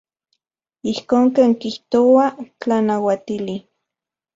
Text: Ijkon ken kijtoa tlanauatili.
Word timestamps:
Ijkon 0.91 1.25
ken 1.35 1.51
kijtoa 1.61 2.25
tlanauatili. 2.59 3.55